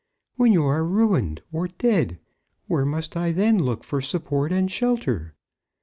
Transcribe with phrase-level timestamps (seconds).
[0.35, 2.17] When you are ruined, or dead,
[2.65, 5.35] where must I then look for support and shelter?"